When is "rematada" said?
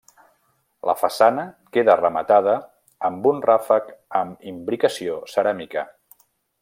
1.99-2.55